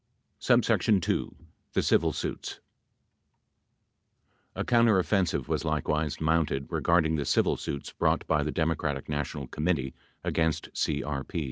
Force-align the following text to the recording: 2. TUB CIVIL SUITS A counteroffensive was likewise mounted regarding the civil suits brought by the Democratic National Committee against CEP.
2. 0.39 0.57
TUB 0.61 1.35
CIVIL 1.83 2.11
SUITS 2.11 2.59
A 4.55 4.63
counteroffensive 4.65 5.47
was 5.47 5.63
likewise 5.63 6.19
mounted 6.19 6.65
regarding 6.71 7.17
the 7.17 7.23
civil 7.25 7.55
suits 7.55 7.91
brought 7.93 8.25
by 8.25 8.41
the 8.41 8.51
Democratic 8.51 9.07
National 9.07 9.45
Committee 9.45 9.93
against 10.23 10.69
CEP. 10.73 11.31